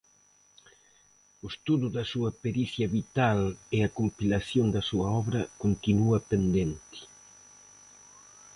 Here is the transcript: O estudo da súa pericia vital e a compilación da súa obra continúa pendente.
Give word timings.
O 1.43 1.45
estudo 1.53 1.87
da 1.95 2.03
súa 2.11 2.29
pericia 2.43 2.87
vital 2.97 3.39
e 3.75 3.77
a 3.87 3.93
compilación 3.99 4.67
da 4.75 4.81
súa 4.89 5.07
obra 5.21 5.41
continúa 5.63 6.17
pendente. 6.31 6.99